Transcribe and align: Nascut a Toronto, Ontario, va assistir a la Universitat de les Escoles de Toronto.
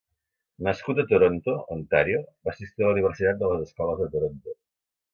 Nascut 0.67 1.01
a 1.03 1.05
Toronto, 1.11 1.55
Ontario, 1.77 2.23
va 2.49 2.57
assistir 2.57 2.83
a 2.87 2.91
la 2.91 2.97
Universitat 2.99 3.41
de 3.45 3.55
les 3.55 3.65
Escoles 3.71 4.03
de 4.05 4.13
Toronto. 4.19 4.61